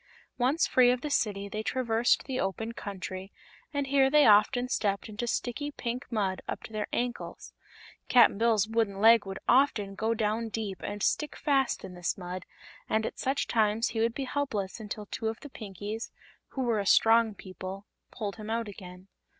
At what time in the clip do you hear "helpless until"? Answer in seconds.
14.23-15.05